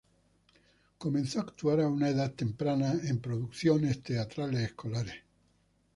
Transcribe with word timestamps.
Comenzó 0.97 1.37
a 1.37 1.41
actuar 1.43 1.79
a 1.81 1.87
una 1.87 2.09
edad 2.09 2.33
temprana 2.33 2.93
en 3.03 3.19
producciones 3.19 4.01
teatrales 4.01 4.61
escolares. 4.63 5.13